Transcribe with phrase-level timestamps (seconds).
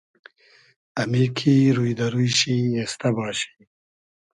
[1.01, 3.51] امی کی روی دۂ روی شی اېستۂ باشی